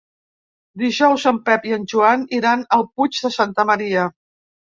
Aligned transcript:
Dijous 0.81 1.25
en 1.31 1.37
Pep 1.49 1.67
i 1.71 1.75
en 1.77 1.85
Joan 1.93 2.23
iran 2.39 2.65
al 2.79 2.87
Puig 2.95 3.21
de 3.27 3.33
Santa 3.37 3.69
Maria. 3.73 4.09